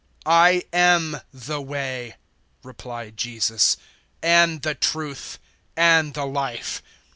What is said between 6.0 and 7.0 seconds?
the Life.